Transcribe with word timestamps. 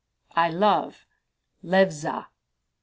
"I 0.35 0.49
love 0.49 1.05
Levza." 1.63 2.25